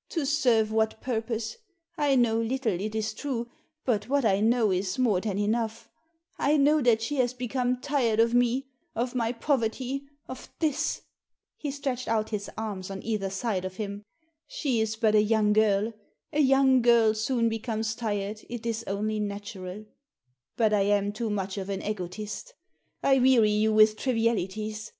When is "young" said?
15.22-15.52, 16.40-16.82